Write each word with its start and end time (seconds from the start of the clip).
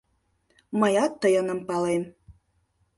Мыят 0.79 1.13
тыйыным 1.21 1.59
палем. 1.67 2.03